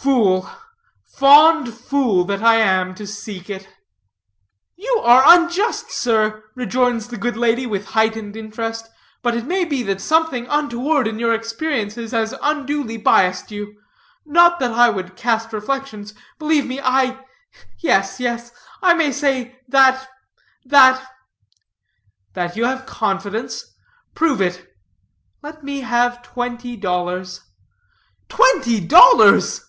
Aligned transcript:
Fool, 0.00 0.48
fond 1.04 1.74
fool 1.74 2.22
that 2.26 2.40
I 2.40 2.54
am 2.54 2.94
to 2.94 3.06
seek 3.06 3.50
it!" 3.50 3.68
"You 4.76 5.00
are 5.02 5.24
unjust, 5.26 5.90
sir," 5.90 6.44
rejoins 6.54 7.08
the 7.08 7.16
good 7.16 7.36
lady 7.36 7.66
with 7.66 7.84
heightened 7.86 8.36
interest; 8.36 8.88
"but 9.24 9.34
it 9.34 9.44
may 9.44 9.64
be 9.64 9.82
that 9.82 10.00
something 10.00 10.46
untoward 10.48 11.08
in 11.08 11.18
your 11.18 11.34
experiences 11.34 12.12
has 12.12 12.32
unduly 12.40 12.96
biased 12.96 13.50
you. 13.50 13.74
Not 14.24 14.60
that 14.60 14.70
I 14.70 14.88
would 14.88 15.16
cast 15.16 15.52
reflections. 15.52 16.14
Believe 16.38 16.64
me, 16.64 16.80
I 16.80 17.18
yes, 17.80 18.20
yes 18.20 18.52
I 18.80 18.94
may 18.94 19.10
say 19.10 19.58
that 19.66 20.08
that" 20.64 21.04
"That 22.34 22.56
you 22.56 22.64
have 22.66 22.86
confidence? 22.86 23.74
Prove 24.14 24.40
it. 24.40 24.74
Let 25.42 25.64
me 25.64 25.80
have 25.80 26.22
twenty 26.22 26.76
dollars." 26.76 27.40
"Twenty 28.28 28.78
dollars!" 28.78 29.64